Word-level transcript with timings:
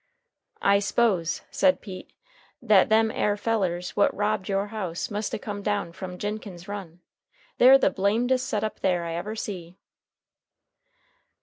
"I 0.63 0.79
s'pose," 0.79 1.43
said 1.51 1.79
Pete, 1.79 2.11
"that 2.59 2.89
them 2.89 3.11
air 3.11 3.37
fellers 3.37 3.91
what 3.91 4.11
robbed 4.15 4.49
your 4.49 4.69
house 4.69 5.11
must 5.11 5.31
a 5.35 5.37
come 5.37 5.61
down 5.61 5.91
from 5.91 6.17
Jinkins 6.17 6.67
Run. 6.67 7.01
They're 7.59 7.77
the 7.77 7.91
blamedest 7.91 8.47
set 8.47 8.63
up 8.63 8.79
there 8.79 9.03
I 9.05 9.13
ever 9.13 9.35
see." 9.35 9.77